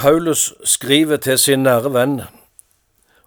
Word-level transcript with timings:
Paulus 0.00 0.54
skriver 0.64 1.16
til 1.16 1.38
sin 1.38 1.60
nære 1.62 1.90
venn 1.92 2.20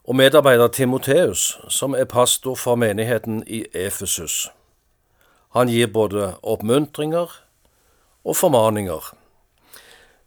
og 0.03 0.15
medarbeider 0.15 0.67
Timoteus, 0.67 1.59
som 1.69 1.93
er 1.93 2.03
pastor 2.09 2.55
for 2.55 2.75
menigheten 2.75 3.43
i 3.47 3.65
Efesus. 3.73 4.49
Han 5.53 5.69
gir 5.69 5.87
både 5.87 6.31
oppmuntringer 6.43 7.35
og 8.25 8.35
formaninger. 8.35 9.13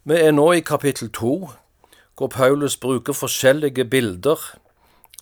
Vi 0.04 0.14
er 0.14 0.30
nå 0.30 0.52
i 0.52 0.60
kapittel 0.60 1.10
to, 1.10 1.48
hvor 2.16 2.26
Paulus 2.26 2.76
bruker 2.76 3.12
forskjellige 3.12 3.84
bilder 3.84 4.38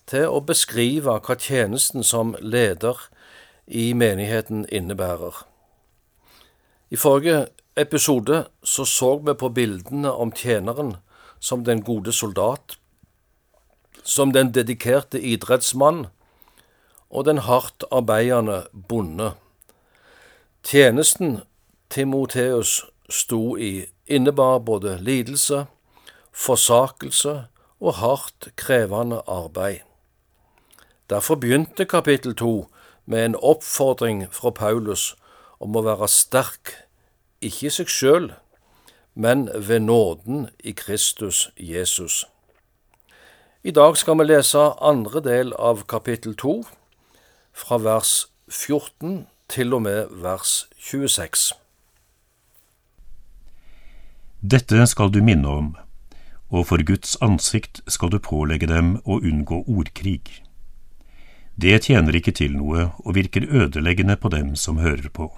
til 0.07 0.29
å 0.29 0.43
beskrive 0.45 1.17
hva 1.25 1.39
tjenesten 1.41 2.05
som 2.05 2.35
leder 2.41 3.01
i 3.67 3.93
menigheten 3.93 4.67
innebærer. 4.69 5.41
I 6.91 7.01
forrige 7.01 7.47
episode 7.77 8.45
så 8.65 8.85
så 8.85 9.17
vi 9.25 9.35
på 9.35 9.49
bildene 9.49 10.13
om 10.13 10.33
tjeneren 10.33 10.97
som 11.45 11.65
den 11.65 11.83
gode 11.85 12.13
soldat, 12.13 12.79
som 14.03 14.33
den 14.33 14.53
dedikerte 14.55 15.21
idrettsmann 15.21 16.07
og 17.11 17.27
den 17.29 17.39
hardt 17.45 17.85
arbeidende 17.93 18.65
bonde. 18.89 19.35
Tjenesten 20.65 21.43
Timoteus 21.91 22.85
sto 23.11 23.57
i, 23.57 23.85
innebar 24.07 24.59
både 24.59 24.97
lidelse, 25.01 25.67
forsakelse 26.33 27.45
og 27.81 27.95
hardt 28.01 28.49
krevende 28.57 29.21
arbeid. 29.27 29.85
Derfor 31.11 31.35
begynte 31.35 31.85
kapittel 31.85 32.35
to 32.35 32.69
med 33.07 33.25
en 33.25 33.37
oppfordring 33.37 34.25
fra 34.33 34.51
Paulus 34.51 35.13
om 35.61 35.77
å 35.77 35.85
være 35.85 36.09
sterk, 36.09 36.73
ikke 37.45 37.69
i 37.69 37.75
seg 37.77 37.93
sjøl, 37.93 38.31
men 39.15 39.49
ved 39.55 39.81
nåden 39.81 40.49
i 40.59 40.73
Kristus 40.73 41.51
Jesus. 41.57 42.25
I 43.63 43.71
dag 43.71 43.97
skal 43.97 44.19
vi 44.19 44.25
lese 44.25 44.61
andre 44.81 45.21
del 45.25 45.53
av 45.59 45.87
kapittel 45.89 46.35
to, 46.37 46.65
fra 47.55 47.79
vers 47.79 48.27
14 48.51 49.27
til 49.49 49.75
og 49.75 49.83
med 49.87 50.11
vers 50.23 50.67
26. 50.79 51.55
Dette 54.43 54.87
skal 54.91 55.09
du 55.15 55.23
minne 55.25 55.49
om, 55.49 55.71
og 56.53 56.67
for 56.69 56.85
Guds 56.85 57.17
ansikt 57.25 57.81
skal 57.89 58.13
du 58.13 58.19
pålegge 58.19 58.69
dem 58.69 58.99
å 59.07 59.17
unngå 59.23 59.63
ordkrig. 59.65 60.43
Det 61.57 61.87
tjener 61.87 62.19
ikke 62.19 62.35
til 62.35 62.59
noe 62.59 62.91
og 62.99 63.15
virker 63.17 63.47
ødeleggende 63.49 64.19
på 64.21 64.29
dem 64.35 64.53
som 64.59 64.83
hører 64.83 65.09
på. 65.09 65.31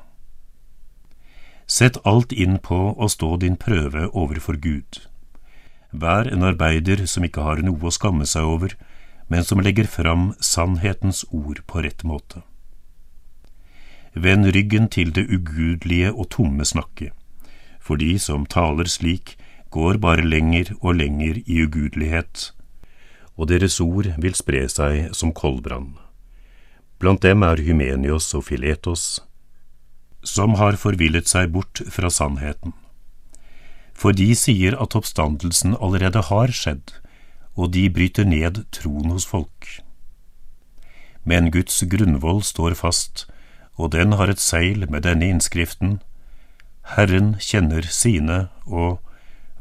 Sett 1.66 1.98
alt 2.06 2.32
inn 2.32 2.58
på 2.62 2.94
å 2.94 3.08
stå 3.10 3.36
din 3.42 3.56
prøve 3.58 4.06
overfor 4.14 4.54
Gud. 4.62 5.00
Vær 5.90 6.28
en 6.30 6.44
arbeider 6.46 7.02
som 7.10 7.26
ikke 7.26 7.42
har 7.42 7.62
noe 7.66 7.88
å 7.88 7.94
skamme 7.94 8.26
seg 8.26 8.46
over, 8.46 8.76
men 9.26 9.42
som 9.42 9.58
legger 9.58 9.88
fram 9.90 10.28
sannhetens 10.38 11.24
ord 11.34 11.64
på 11.66 11.82
rett 11.82 12.04
måte. 12.06 12.44
Vend 14.14 14.46
ryggen 14.54 14.86
til 14.88 15.10
det 15.12 15.26
ugudelige 15.26 16.12
og 16.14 16.30
tomme 16.30 16.64
snakket, 16.64 17.12
for 17.82 17.98
de 17.98 18.14
som 18.22 18.46
taler 18.46 18.88
slik, 18.88 19.34
går 19.74 19.98
bare 20.00 20.24
lenger 20.24 20.70
og 20.80 20.96
lenger 21.02 21.42
i 21.44 21.60
ugudelighet, 21.66 22.52
og 23.36 23.50
deres 23.50 23.80
ord 23.82 24.14
vil 24.22 24.38
spre 24.38 24.62
seg 24.72 25.10
som 25.12 25.34
koldbrann. 25.34 25.96
Blant 27.02 27.26
dem 27.26 27.42
er 27.44 27.60
Hymenios 27.60 28.30
og 28.38 28.46
Filetos, 28.46 29.20
som 30.26 30.56
har 30.60 30.78
forvillet 30.80 31.30
seg 31.30 31.52
bort 31.54 31.82
fra 31.92 32.10
sannheten. 32.10 32.74
For 33.96 34.12
de 34.12 34.32
sier 34.36 34.76
at 34.82 34.96
oppstandelsen 34.98 35.76
allerede 35.80 36.26
har 36.28 36.52
skjedd, 36.52 36.92
og 37.56 37.72
de 37.76 37.86
bryter 37.88 38.26
ned 38.28 38.64
troen 38.74 39.14
hos 39.14 39.24
folk. 39.24 39.70
Men 41.24 41.50
Guds 41.54 41.78
grunnvoll 41.90 42.42
står 42.44 42.76
fast, 42.78 43.24
og 43.76 43.94
den 43.94 44.12
har 44.18 44.30
et 44.30 44.42
seil 44.42 44.84
med 44.90 45.06
denne 45.08 45.30
innskriften, 45.32 45.98
Herren 46.94 47.34
kjenner 47.42 47.86
sine, 47.90 48.46
og 48.66 49.00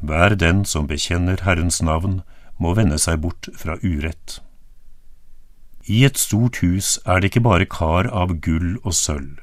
hver 0.06 0.36
den 0.38 0.64
som 0.66 0.88
bekjenner 0.88 1.42
Herrens 1.42 1.82
navn, 1.82 2.22
må 2.62 2.76
vende 2.78 3.00
seg 3.02 3.24
bort 3.24 3.50
fra 3.58 3.80
urett. 3.82 4.40
I 5.90 6.06
et 6.08 6.18
stort 6.18 6.62
hus 6.64 6.96
er 7.06 7.20
det 7.20 7.32
ikke 7.32 7.46
bare 7.48 7.68
kar 7.70 8.08
av 8.10 8.38
gull 8.46 8.78
og 8.84 8.94
sølv, 8.94 9.42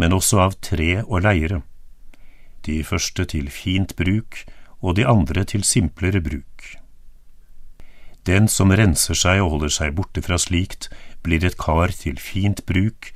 men 0.00 0.16
også 0.16 0.40
av 0.46 0.56
tre 0.64 1.02
og 1.02 1.26
leire, 1.26 1.60
de 2.64 2.80
første 2.84 3.26
til 3.28 3.50
fint 3.52 3.92
bruk 3.98 4.44
og 4.80 4.96
de 4.96 5.04
andre 5.04 5.44
til 5.44 5.64
simplere 5.64 6.22
bruk. 6.24 6.64
Den 8.28 8.48
som 8.52 8.72
renser 8.72 9.16
seg 9.16 9.40
og 9.44 9.54
holder 9.54 9.72
seg 9.76 9.96
borte 9.96 10.22
fra 10.24 10.38
slikt, 10.40 10.88
blir 11.24 11.44
et 11.44 11.58
kar 11.60 11.92
til 11.92 12.20
fint 12.20 12.64
bruk, 12.68 13.12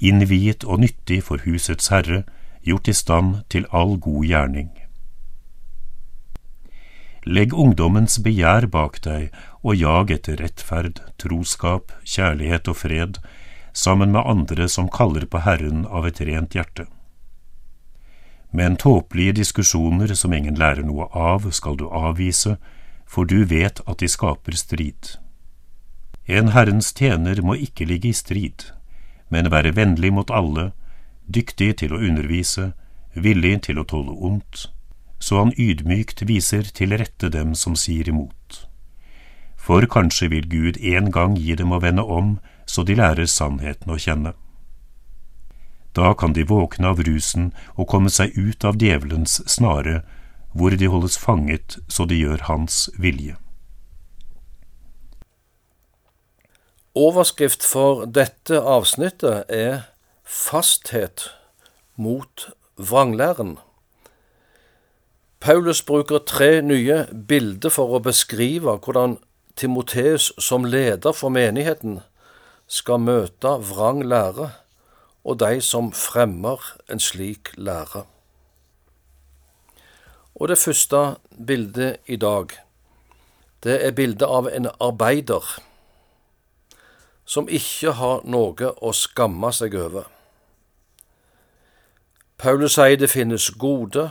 innviet 0.00 0.64
og 0.64 0.82
nyttig 0.84 1.22
for 1.28 1.44
husets 1.44 1.88
herre, 1.92 2.24
gjort 2.66 2.88
i 2.88 2.96
stand 2.96 3.38
til 3.52 3.68
all 3.70 3.96
god 4.02 4.24
gjerning. 4.28 4.70
Legg 7.26 7.54
ungdommens 7.54 8.20
begjær 8.22 8.68
bak 8.70 9.00
deg 9.02 9.32
og 9.62 9.74
jag 9.74 10.12
etter 10.14 10.38
rettferd, 10.38 11.00
troskap, 11.18 11.90
kjærlighet 12.04 12.68
og 12.70 12.76
fred, 12.84 13.18
sammen 13.76 14.12
med 14.12 14.24
andre 14.26 14.68
som 14.68 14.88
kaller 14.88 15.26
på 15.26 15.42
Herren 15.44 15.84
av 15.86 16.06
et 16.08 16.20
rent 16.24 16.54
hjerte. 16.56 16.86
Men 18.50 18.76
tåpelige 18.80 19.36
diskusjoner 19.42 20.14
som 20.16 20.32
ingen 20.32 20.56
lærer 20.56 20.86
noe 20.86 21.10
av, 21.12 21.50
skal 21.52 21.76
du 21.76 21.84
avvise, 21.90 22.56
for 23.04 23.28
du 23.28 23.44
vet 23.44 23.82
at 23.84 24.00
de 24.00 24.08
skaper 24.08 24.56
strid. 24.56 25.18
En 26.24 26.54
Herrens 26.56 26.88
tjener 26.96 27.42
må 27.44 27.58
ikke 27.60 27.84
ligge 27.84 28.10
i 28.14 28.16
strid, 28.16 28.70
men 29.28 29.52
være 29.52 29.74
vennlig 29.76 30.14
mot 30.14 30.32
alle, 30.32 30.70
dyktig 31.28 31.76
til 31.82 31.92
å 31.92 32.00
undervise, 32.00 32.72
villig 33.12 33.66
til 33.68 33.78
å 33.82 33.84
tåle 33.84 34.16
ondt, 34.16 34.70
så 35.20 35.42
han 35.42 35.52
ydmykt 35.60 36.24
viser 36.24 36.64
til 36.72 36.96
rette 36.96 37.28
dem 37.28 37.52
som 37.54 37.76
sier 37.76 38.08
imot. 38.08 38.64
For 39.56 39.84
kanskje 39.84 40.30
vil 40.32 40.48
Gud 40.48 40.80
en 40.80 41.12
gang 41.12 41.36
gi 41.36 41.54
dem 41.60 41.76
å 41.76 41.82
vende 41.84 42.08
om, 42.08 42.38
så 42.66 42.82
de 42.82 42.96
lærer 42.98 43.30
sannheten 43.30 43.92
å 43.92 43.98
kjenne. 44.00 44.34
Da 45.96 46.12
kan 46.14 46.34
de 46.36 46.44
våkne 46.44 46.92
av 46.92 47.00
rusen 47.06 47.52
og 47.74 47.88
komme 47.88 48.12
seg 48.12 48.36
ut 48.36 48.64
av 48.68 48.76
djevelens 48.82 49.40
snare, 49.48 50.02
hvor 50.52 50.76
de 50.76 50.88
holdes 50.92 51.16
fanget 51.20 51.78
så 51.88 52.04
de 52.04 52.18
gjør 52.20 52.44
hans 52.50 52.86
vilje. 53.00 53.36
Overskrift 56.96 57.64
for 57.64 58.06
dette 58.08 58.60
avsnittet 58.60 59.50
er 59.52 59.84
Fasthet 60.24 61.28
mot 61.96 62.48
vranglæren. 62.76 63.58
Paulus 65.40 65.82
bruker 65.82 66.18
tre 66.18 66.62
nye 66.64 67.04
bilder 67.28 67.70
for 67.70 67.92
å 67.94 68.00
beskrive 68.02 68.78
hvordan 68.82 69.18
Timoteus 69.56 70.32
som 70.42 70.64
leder 70.64 71.14
for 71.16 71.32
menigheten 71.32 72.00
skal 72.66 73.02
møte 73.02 73.52
vrang 73.70 74.02
lære 74.04 74.50
og 75.26 75.38
de 75.40 75.60
som 75.60 75.92
fremmer 75.92 76.62
en 76.90 77.00
slik 77.02 77.50
lære. 77.56 78.04
Og 80.34 80.48
det 80.48 80.58
første 80.58 81.16
bildet 81.46 81.96
i 82.06 82.16
dag, 82.16 82.46
det 83.64 83.86
er 83.86 83.90
bildet 83.90 84.26
av 84.28 84.48
en 84.52 84.68
arbeider 84.80 85.56
som 87.26 87.48
ikke 87.48 87.96
har 87.98 88.20
noe 88.22 88.70
å 88.78 88.92
skamme 88.94 89.50
seg 89.52 89.74
over. 89.74 90.06
Paulus 92.38 92.76
sier 92.76 92.98
det 93.00 93.10
finnes 93.10 93.48
gode 93.58 94.10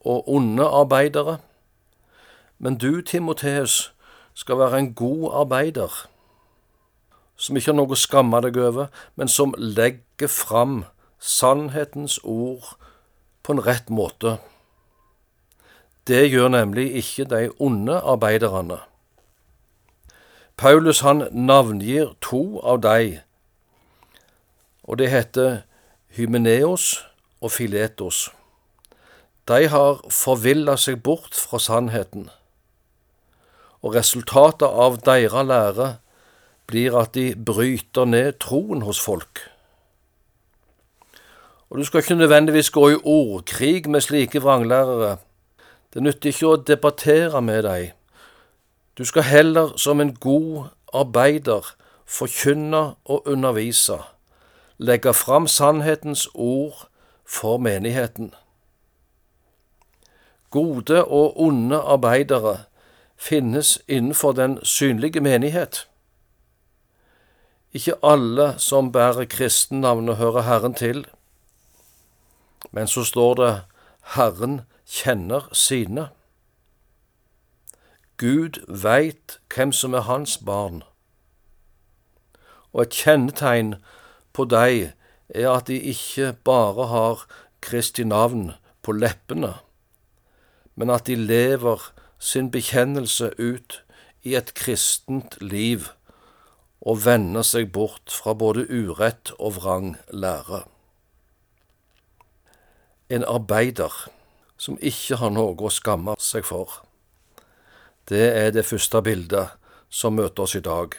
og 0.00 0.26
onde 0.26 0.64
arbeidere, 0.64 1.38
men 2.58 2.78
du, 2.80 3.02
Timoteus, 3.02 3.92
skal 4.34 4.58
være 4.58 4.78
en 4.78 4.94
god 4.94 5.30
arbeider, 5.44 6.08
som 7.38 7.56
ikke 7.56 7.70
har 7.70 7.78
noe 7.78 7.94
å 7.94 7.98
skamme 7.98 8.40
deg 8.42 8.58
over, 8.58 8.90
men 9.14 9.30
som 9.30 9.54
legger 9.56 10.30
fram 10.30 10.82
sannhetens 11.18 12.18
ord 12.26 12.74
på 13.46 13.54
en 13.54 13.62
rett 13.64 13.90
måte. 13.94 14.36
Det 16.08 16.24
gjør 16.26 16.50
nemlig 16.52 16.90
ikke 16.98 17.28
de 17.30 17.48
onde 17.62 18.00
arbeiderne. 18.00 18.80
Paulus 20.58 21.04
han 21.06 21.28
navngir 21.30 22.16
to 22.24 22.58
av 22.66 22.80
de, 22.82 23.20
og 24.82 24.98
det 24.98 25.10
heter 25.12 25.60
Hymeneos 26.16 27.04
og 27.40 27.52
Filetos. 27.54 28.30
De 29.46 29.68
har 29.70 30.00
forvilla 30.10 30.74
seg 30.80 30.98
bort 31.04 31.36
fra 31.36 31.60
sannheten, 31.62 32.26
og 33.84 33.94
resultatet 33.94 34.66
av 34.66 34.98
deres 35.06 35.46
lære 35.46 35.88
blir 36.68 36.96
at 37.00 37.14
de 37.14 37.32
bryter 37.46 38.04
ned 38.04 38.32
troen 38.44 38.82
hos 38.82 39.00
folk. 39.00 39.40
Og 41.70 41.78
Du 41.78 41.84
skal 41.84 42.00
ikke 42.00 42.14
nødvendigvis 42.14 42.70
gå 42.70 42.88
i 42.88 43.00
ordkrig 43.04 43.90
med 43.90 44.00
slike 44.00 44.42
vranglærere. 44.42 45.16
Det 45.94 46.02
nytter 46.02 46.30
ikke 46.30 46.46
å 46.46 46.56
debattere 46.56 47.42
med 47.42 47.62
deg. 47.64 47.92
Du 48.98 49.04
skal 49.04 49.22
heller 49.22 49.76
som 49.76 50.00
en 50.00 50.14
god 50.14 50.68
arbeider 50.94 51.74
forkynne 52.08 52.94
og 53.04 53.28
undervise, 53.28 53.98
legge 54.78 55.14
fram 55.14 55.46
sannhetens 55.46 56.28
ord 56.34 56.88
for 57.24 57.58
menigheten. 57.58 58.34
Gode 60.50 61.04
og 61.04 61.40
onde 61.40 61.76
arbeidere 61.76 62.56
finnes 63.16 63.78
innenfor 63.88 64.32
den 64.32 64.58
synlige 64.64 65.20
menighet. 65.20 65.88
Ikke 67.72 67.94
alle 68.02 68.54
som 68.58 68.92
bærer 68.92 69.24
kristennavnet, 69.24 70.16
hører 70.16 70.42
Herren 70.42 70.74
til, 70.74 71.06
men 72.70 72.86
så 72.88 73.04
står 73.04 73.34
det 73.34 73.62
Herren 74.14 74.60
kjenner 74.86 75.48
sine. 75.52 76.08
Gud 78.16 78.64
veit 78.82 79.38
hvem 79.54 79.72
som 79.72 79.94
er 79.94 80.08
hans 80.08 80.38
barn. 80.38 80.82
Og 82.72 82.82
et 82.82 82.96
kjennetegn 83.04 83.74
på 84.32 84.48
deg 84.48 84.92
er 85.28 85.50
at 85.52 85.68
de 85.68 85.76
ikke 85.92 86.32
bare 86.44 86.88
har 86.88 87.26
Kristi 87.60 88.04
navn 88.04 88.52
på 88.82 88.92
leppene, 88.92 89.54
men 90.74 90.90
at 90.90 91.06
de 91.06 91.14
lever 91.14 91.92
sin 92.18 92.50
bekjennelse 92.50 93.32
ut 93.38 93.82
i 94.22 94.34
et 94.34 94.54
kristent 94.54 95.36
liv 95.42 95.90
og 96.88 97.02
vende 97.04 97.42
seg 97.44 97.68
bort 97.74 98.12
fra 98.12 98.32
både 98.38 98.64
urett 98.70 99.34
og 99.36 99.58
vrang 99.58 99.90
lære. 100.08 100.62
En 103.12 103.24
arbeider 103.28 103.92
som 104.60 104.78
ikke 104.80 105.18
har 105.20 105.32
noe 105.32 105.56
å 105.56 105.72
skamme 105.72 106.16
seg 106.20 106.46
for. 106.48 106.80
Det 108.08 108.24
er 108.32 108.50
det 108.56 108.66
første 108.66 109.02
bildet 109.04 109.52
som 109.92 110.16
møter 110.16 110.46
oss 110.46 110.56
i 110.56 110.64
dag. 110.64 110.96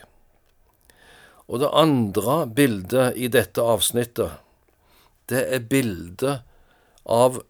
Og 1.49 1.61
det 1.63 1.71
andre 1.73 2.43
bildet 2.45 3.17
i 3.17 3.29
dette 3.33 3.61
avsnittet, 3.65 4.37
det 5.29 5.41
er 5.49 5.65
bildet 5.65 6.45
av 7.09 7.41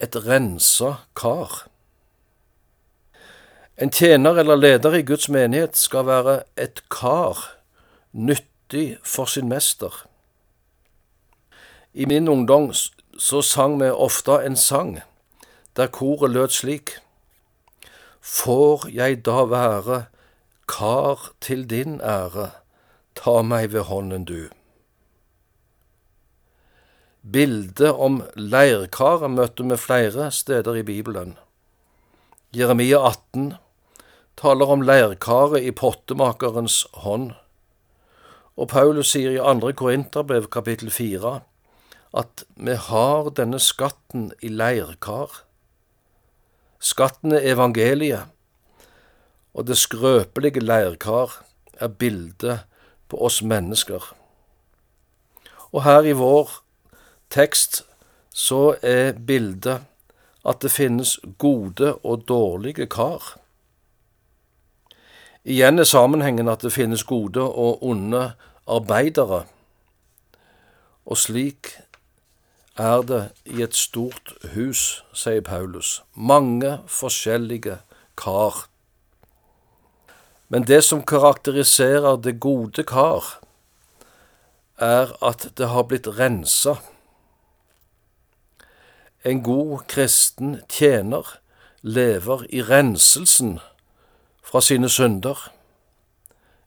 et 0.00 0.16
rensa 0.24 0.94
kar. 1.16 1.66
En 3.80 3.90
tjener 3.90 4.36
eller 4.36 4.56
leder 4.56 4.94
i 4.94 5.02
Guds 5.08 5.30
menighet 5.32 5.76
skal 5.76 6.04
være 6.04 6.42
et 6.60 6.82
kar, 6.92 7.38
nyttig 8.12 8.98
for 9.00 9.24
sin 9.24 9.48
mester. 9.48 9.94
I 11.94 12.04
min 12.04 12.28
ungdom 12.28 12.74
så 13.18 13.40
sang 13.42 13.78
vi 13.80 13.88
ofte 13.88 14.36
en 14.44 14.56
sang 14.56 14.98
der 15.76 15.86
koret 15.86 16.30
lød 16.30 16.52
slik. 16.52 16.92
Får 18.20 18.84
jeg 18.92 19.24
da 19.24 19.46
være 19.48 20.04
kar 20.68 21.32
til 21.40 21.64
din 21.70 22.00
ære, 22.04 22.50
ta 23.16 23.40
meg 23.42 23.72
ved 23.72 23.88
hånden 23.88 24.28
du. 24.28 24.50
Bildet 27.32 27.96
om 27.96 28.20
leirkaret 28.36 29.30
møtte 29.30 29.64
vi 29.64 29.76
flere 29.76 30.30
steder 30.30 30.74
i 30.74 30.82
Bibelen. 30.82 31.38
Jeremia 32.56 33.00
18, 33.08 33.54
taler 34.40 34.72
om 34.72 34.82
leirkaret 34.82 35.66
i 35.68 35.72
pottemakerens 35.76 36.86
hånd. 37.04 37.32
Og 38.56 38.70
Paulus 38.72 39.12
sier 39.12 39.34
i 39.36 39.42
andre 39.42 39.72
Korinterbrev 39.76 40.48
kapittel 40.52 40.90
fire 40.92 41.40
at 42.16 42.44
vi 42.56 42.74
har 42.74 43.28
denne 43.36 43.60
skatten 43.62 44.30
i 44.42 44.48
leirkar. 44.50 45.42
Skatten 46.80 47.36
er 47.36 47.44
evangeliet, 47.52 48.32
og 49.54 49.68
det 49.68 49.76
skrøpelige 49.78 50.64
leirkar 50.64 51.36
er 51.76 51.92
bildet 51.92 52.64
på 53.08 53.20
oss 53.20 53.42
mennesker. 53.42 54.02
Og 55.70 55.84
her 55.84 56.08
i 56.08 56.16
vår 56.16 56.56
tekst 57.30 57.84
så 58.34 58.74
er 58.82 59.12
bildet 59.12 59.84
at 60.46 60.64
det 60.64 60.72
finnes 60.72 61.18
gode 61.38 61.92
og 62.00 62.24
dårlige 62.28 62.88
kar. 62.90 63.36
Igjen 65.44 65.78
er 65.78 65.88
sammenhengen 65.88 66.48
at 66.52 66.60
det 66.60 66.72
finnes 66.72 67.04
gode 67.04 67.40
og 67.40 67.84
onde 67.84 68.32
arbeidere, 68.68 69.44
og 71.06 71.16
slik 71.16 71.78
er 72.76 73.00
det 73.08 73.22
i 73.48 73.62
et 73.64 73.76
stort 73.76 74.34
hus, 74.54 75.00
sier 75.16 75.40
Paulus, 75.40 76.02
mange 76.14 76.78
forskjellige 76.86 77.78
kar. 78.20 78.66
Men 80.52 80.68
det 80.68 80.82
som 80.84 81.00
karakteriserer 81.02 82.20
det 82.20 82.36
gode 82.40 82.84
kar, 82.84 83.40
er 84.76 85.16
at 85.24 85.48
det 85.56 85.72
har 85.72 85.88
blitt 85.88 86.08
rensa. 86.20 86.76
En 89.24 89.40
god 89.44 89.88
kristen 89.88 90.60
tjener 90.68 91.36
lever 91.80 92.44
i 92.52 92.60
renselsen 92.64 93.58
fra 94.50 94.60
sine 94.60 94.88
synder. 94.88 95.38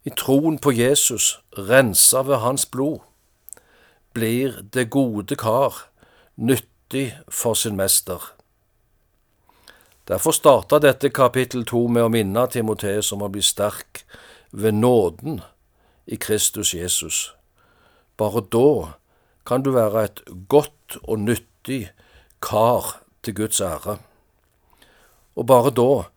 I 0.03 0.12
troen 0.15 0.57
på 0.59 0.71
Jesus, 0.71 1.39
rensa 1.57 2.24
ved 2.24 2.39
hans 2.44 2.65
blod, 2.65 3.00
blir 4.13 4.62
det 4.74 4.89
gode 4.89 5.35
kar 5.35 5.89
nyttig 6.35 7.18
for 7.27 7.53
sin 7.53 7.75
mester. 7.75 8.21
Derfor 10.07 10.31
starta 10.31 10.80
dette 10.80 11.09
kapittel 11.09 11.63
to 11.65 11.88
med 11.88 12.03
å 12.03 12.12
minne 12.12 12.47
Timoteus 12.51 13.12
om 13.15 13.24
å 13.24 13.31
bli 13.31 13.44
sterk 13.44 14.03
ved 14.51 14.75
nåden 14.75 15.41
i 16.06 16.19
Kristus 16.19 16.74
Jesus. 16.75 17.31
Bare 18.19 18.44
da 18.44 19.00
kan 19.47 19.63
du 19.63 19.71
være 19.75 20.03
et 20.03 20.24
godt 20.51 21.00
og 21.03 21.24
nyttig 21.24 21.88
kar 22.44 23.00
til 23.24 23.35
Guds 23.39 23.62
ære. 23.63 23.97
Og 25.35 25.47
bare 25.47 25.71
da 25.71 26.12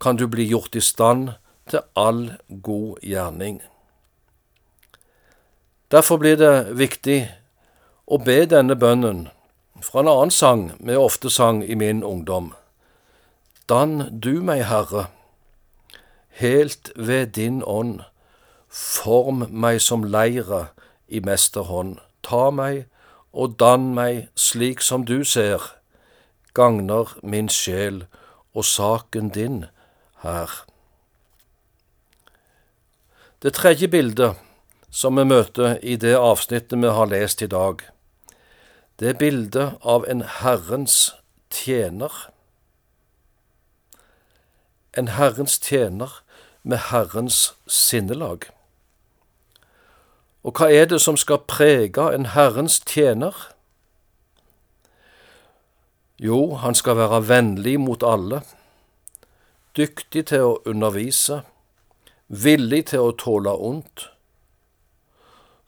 kan 0.00 0.16
du 0.16 0.26
bli 0.26 0.46
gjort 0.46 0.76
i 0.76 0.80
stand 0.80 1.32
til 1.70 1.80
all 1.96 2.38
god 2.62 3.02
gjerning. 3.02 3.60
Derfor 5.90 6.16
blir 6.20 6.36
det 6.36 6.76
viktig 6.76 7.20
å 8.06 8.18
be 8.20 8.42
denne 8.48 8.76
bønnen 8.76 9.28
fra 9.82 10.02
en 10.02 10.10
annen 10.10 10.32
sang 10.34 10.64
vi 10.78 10.96
ofte 10.96 11.30
sang 11.30 11.62
i 11.64 11.74
min 11.74 12.02
ungdom. 12.04 12.52
Dann 13.68 14.20
du 14.20 14.40
meg, 14.40 14.64
Herre, 14.68 15.08
helt 16.40 16.92
ved 16.96 17.34
din 17.36 17.62
ånd, 17.62 18.02
form 18.68 19.46
meg 19.50 19.80
som 19.80 20.04
leire 20.04 20.68
i 21.08 21.20
mesterhånd, 21.24 21.98
ta 22.22 22.50
meg 22.50 22.86
og 23.32 23.56
dann 23.60 23.92
meg 23.94 24.28
slik 24.36 24.80
som 24.84 25.04
du 25.08 25.24
ser, 25.24 25.62
gagner 26.54 27.12
min 27.22 27.48
sjel 27.48 28.04
og 28.52 28.64
saken 28.64 29.32
din 29.32 29.66
her. 30.22 30.50
Det 33.42 33.54
tredje 33.54 33.88
bildet 33.88 34.34
som 34.90 35.16
vi 35.16 35.24
møter 35.24 35.78
i 35.82 35.96
det 35.96 36.16
avsnittet 36.16 36.80
vi 36.82 36.90
har 36.90 37.06
lest 37.06 37.42
i 37.42 37.46
dag, 37.46 37.84
det 38.98 39.08
er 39.08 39.18
bildet 39.20 39.76
av 39.86 40.06
en 40.10 40.24
Herrens 40.40 41.14
tjener. 41.54 42.10
En 44.98 45.08
Herrens 45.14 45.58
tjener 45.62 46.18
med 46.62 46.90
Herrens 46.90 47.54
sinnelag. 47.66 48.48
Og 50.42 50.58
hva 50.58 50.70
er 50.72 50.88
det 50.90 50.98
som 51.04 51.16
skal 51.16 51.44
prege 51.46 52.08
en 52.14 52.26
Herrens 52.34 52.80
tjener? 52.86 53.36
Jo, 56.18 56.56
han 56.58 56.74
skal 56.74 56.98
være 56.98 57.22
vennlig 57.28 57.78
mot 57.80 58.02
alle 58.02 58.42
dyktig 59.78 60.26
til 60.30 60.44
å 60.44 60.60
undervise, 60.66 61.42
villig 62.28 62.88
til 62.92 63.08
å 63.08 63.16
tåle 63.16 63.54
ondt. 63.54 64.08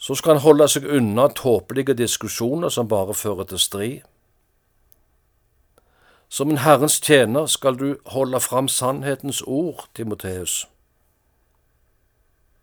Så 0.00 0.16
skal 0.16 0.36
han 0.36 0.44
holde 0.44 0.68
seg 0.68 0.88
unna 0.88 1.28
tåpelige 1.36 1.94
diskusjoner 1.96 2.72
som 2.72 2.88
bare 2.88 3.14
fører 3.14 3.48
til 3.50 3.60
strid. 3.60 4.00
Som 6.30 6.52
en 6.52 6.62
Herrens 6.62 7.00
tjener 7.02 7.46
skal 7.50 7.76
du 7.76 7.88
holde 8.14 8.40
fram 8.40 8.68
sannhetens 8.68 9.42
ord, 9.42 9.88
Timoteus. 9.94 10.64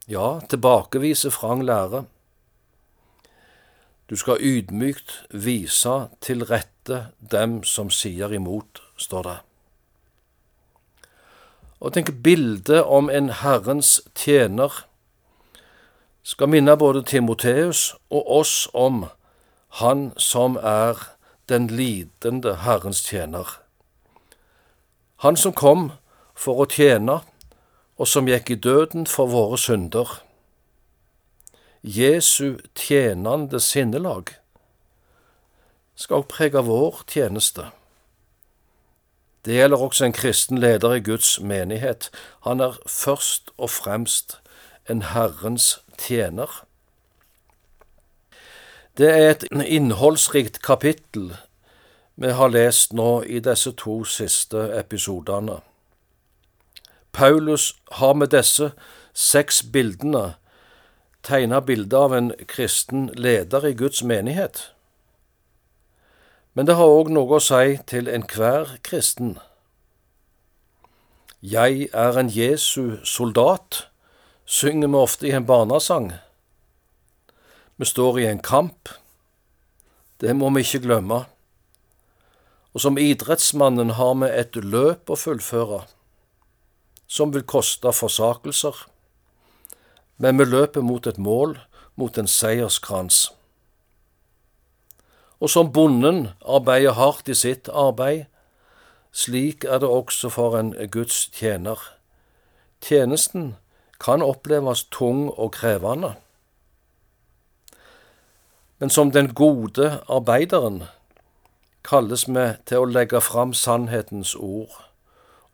Ja, 0.07 0.39
tilbakevise 0.49 1.31
frang 1.35 1.65
lære. 1.67 2.05
Du 4.07 4.15
skal 4.15 4.39
ydmykt 4.39 5.17
vise 5.35 5.97
til 6.23 6.47
rette 6.47 7.09
dem 7.19 7.59
som 7.67 7.91
sier 7.91 8.31
imot, 8.31 8.79
står 8.95 9.27
det 9.27 9.37
og 11.79 11.93
tenk 11.93 12.12
bildet 12.24 12.84
om 12.84 13.10
en 13.10 13.29
Herrens 13.29 14.01
tjener 14.15 14.84
skal 16.27 16.50
minne 16.51 16.77
både 16.77 17.03
Timoteus 17.07 17.93
og 18.10 18.31
oss 18.39 18.67
om 18.74 19.05
Han 19.79 20.12
som 20.17 20.55
er 20.57 20.98
den 21.50 21.67
lidende 21.67 22.55
Herrens 22.63 23.03
tjener. 23.03 23.60
Han 25.17 25.36
som 25.36 25.53
kom 25.53 25.91
for 26.36 26.62
å 26.62 26.65
tjene, 26.69 27.19
og 27.98 28.07
som 28.07 28.27
gikk 28.29 28.51
i 28.51 28.60
døden 28.62 29.07
for 29.10 29.29
våre 29.31 29.57
synder. 29.57 30.19
Jesu 31.81 32.60
tjenende 32.75 33.60
sinnelag 33.60 34.36
skal 35.96 36.22
også 36.22 36.34
prege 36.36 36.63
vår 36.67 37.01
tjeneste. 37.10 37.69
Det 39.47 39.55
gjelder 39.55 39.77
også 39.77 40.05
en 40.05 40.13
kristen 40.13 40.57
leder 40.57 40.93
i 40.93 40.99
Guds 40.99 41.39
menighet. 41.39 42.09
Han 42.43 42.59
er 42.59 42.75
først 42.87 43.51
og 43.57 43.69
fremst 43.69 44.41
en 44.89 45.01
Herrens 45.01 45.79
tjener. 45.97 46.65
Det 48.97 49.09
er 49.09 49.29
et 49.29 49.45
innholdsrikt 49.51 50.61
kapittel 50.61 51.37
vi 52.15 52.27
har 52.27 52.51
lest 52.51 52.93
nå 52.93 53.21
i 53.23 53.39
disse 53.39 53.71
to 53.71 54.03
siste 54.03 54.67
episodene. 54.79 55.61
Paulus 57.13 57.75
har 57.91 58.13
med 58.13 58.27
disse 58.27 58.71
seks 59.13 59.63
bildene 59.63 60.33
tegna 61.23 61.61
bildet 61.61 61.93
av 61.93 62.17
en 62.17 62.33
kristen 62.47 63.07
leder 63.15 63.69
i 63.69 63.73
Guds 63.73 64.03
menighet. 64.03 64.73
Men 66.57 66.65
det 66.65 66.73
har 66.79 66.89
òg 66.89 67.11
noe 67.13 67.37
å 67.37 67.43
si 67.43 67.75
til 67.85 68.07
enhver 68.09 68.71
kristen. 68.81 69.35
Jeg 71.45 71.85
er 71.93 72.17
en 72.17 72.31
Jesu 72.33 72.97
soldat, 73.05 73.83
synger 74.49 74.89
vi 74.89 74.97
ofte 74.97 75.27
i 75.29 75.35
en 75.37 75.45
barnesang. 75.45 76.07
Vi 77.77 77.85
står 77.85 78.17
i 78.23 78.25
en 78.31 78.41
kamp. 78.41 78.89
Det 80.17 80.33
må 80.33 80.49
vi 80.57 80.65
ikke 80.65 80.81
glemme. 80.87 81.27
Og 82.73 82.81
som 82.87 82.97
idrettsmannen 82.97 83.93
har 84.01 84.17
vi 84.17 84.33
et 84.33 84.57
løp 84.57 85.13
å 85.13 85.21
fullføre, 85.27 85.83
som 87.05 87.37
vil 87.37 87.45
koste 87.45 87.93
forsakelser, 87.93 88.81
men 90.17 90.41
vi 90.41 90.49
løper 90.49 90.81
mot 90.81 91.05
et 91.05 91.21
mål, 91.21 91.59
mot 91.93 92.17
en 92.17 92.25
seierskrans 92.25 93.27
og 95.39 95.50
som 95.50 95.72
bonden 95.74 96.27
arbeider 96.41 96.98
hardt 96.98 97.29
i 97.29 97.36
sitt 97.38 97.70
arbeid, 97.70 98.25
slik 99.12 99.63
er 99.63 99.82
det 99.82 99.89
også 99.89 100.29
for 100.34 100.58
en 100.58 100.74
Guds 100.91 101.27
tjener. 101.34 101.77
Tjenesten 102.82 103.56
kan 104.00 104.22
oppleves 104.22 104.84
tung 104.94 105.27
og 105.29 105.51
krevende. 105.58 106.15
Men 108.79 108.89
som 108.89 109.12
den 109.12 109.34
gode 109.34 110.00
arbeideren 110.10 110.84
kalles 111.88 112.27
vi 112.27 112.46
til 112.70 112.84
å 112.84 112.89
legge 112.89 113.22
fram 113.22 113.53
sannhetens 113.58 114.36
ord, 114.36 114.74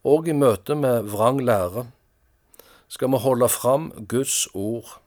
og 0.03 0.27
i 0.27 0.35
møte 0.35 0.75
med 0.75 1.07
vrang 1.13 1.39
lære 1.39 1.85
skal 2.91 3.11
vi 3.13 3.21
holde 3.23 3.47
fram 3.49 3.91
Guds 4.07 4.47
ord. 4.53 4.99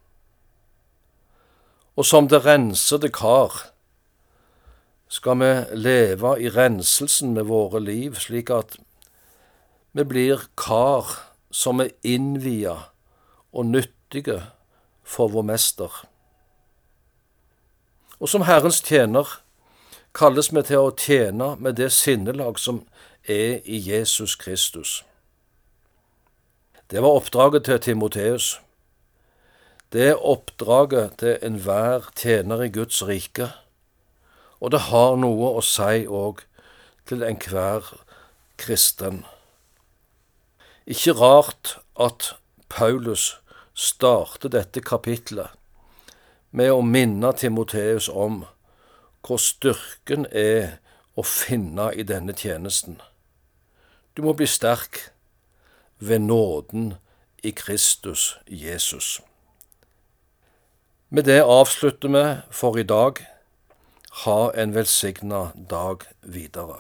Og 1.97 2.05
som 2.05 2.29
det 2.29 2.45
rensede 2.45 3.13
kar 3.13 3.76
skal 5.09 5.39
vi 5.39 5.53
leve 5.79 6.35
i 6.43 6.51
renselsen 6.51 7.35
med 7.35 7.47
våre 7.47 7.81
liv, 7.81 8.19
slik 8.19 8.51
at 8.51 8.77
vi 9.97 10.05
blir 10.05 10.49
kar 10.59 11.09
som 11.51 11.81
er 11.81 11.95
innvia 12.05 12.77
og 13.53 13.71
nyttige 13.71 14.43
for 15.07 15.31
vår 15.33 15.47
mester. 15.47 15.93
Og 18.19 18.29
som 18.29 18.45
Herrens 18.49 18.83
tjener 18.85 19.39
kalles 20.17 20.51
vi 20.53 20.63
til 20.65 20.89
å 20.89 20.95
tjene 20.97 21.55
med 21.61 21.77
det 21.81 21.91
sinnelag 21.93 22.59
som 22.59 22.83
er 23.29 23.61
i 23.65 23.79
Jesus 23.79 24.37
Kristus. 24.37 25.03
Det 26.91 27.03
var 27.03 27.19
oppdraget 27.19 27.67
til 27.67 27.81
Timoteus. 27.83 28.61
Det 29.93 30.11
er 30.11 30.23
oppdraget 30.23 31.19
til 31.23 31.39
enhver 31.43 32.11
tjener 32.17 32.63
i 32.63 32.73
Guds 32.73 33.03
rike 33.07 33.51
og 34.61 34.73
det 34.73 34.87
har 34.89 35.17
noe 35.21 35.53
å 35.59 35.63
si 35.65 36.07
òg 36.07 36.43
til 37.07 37.23
enhver 37.27 37.93
kristen. 38.59 39.25
Ikke 40.87 41.17
rart 41.19 41.77
at 42.01 42.35
Paulus 42.69 43.37
starter 43.75 44.49
dette 44.49 44.81
kapitlet 44.81 45.53
med 46.51 46.73
å 46.73 46.81
minne 46.81 47.33
Timoteus 47.37 48.09
om 48.09 48.45
hvor 49.27 49.43
styrken 49.43 50.25
er 50.31 50.79
å 51.19 51.25
finne 51.27 51.91
i 51.93 52.05
denne 52.07 52.33
tjenesten. 52.37 53.01
Du 54.17 54.23
må 54.25 54.33
bli 54.37 54.47
sterk 54.49 55.11
ved 55.99 56.25
nåden 56.25 56.95
i 57.45 57.53
Kristus 57.53 58.37
Jesus. 58.47 59.21
Med 61.09 61.29
det 61.29 61.43
avslutter 61.43 62.09
vi 62.09 62.25
for 62.51 62.79
i 62.79 62.83
dag. 62.83 63.21
Ha 64.25 64.51
en 64.55 64.73
velsigna 64.73 65.53
dag 65.69 66.03
videre. 66.21 66.79